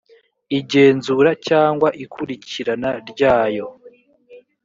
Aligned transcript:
igenzura 0.59 1.29
cyangwa 1.47 1.87
ikurikirana 2.03 2.89
ryayo 3.09 3.67